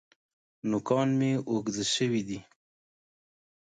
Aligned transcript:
نوکان 0.69 1.09
مي 1.19 1.31
اوږده 1.49 1.83
شوي 1.95 2.21
دي. 2.27 2.39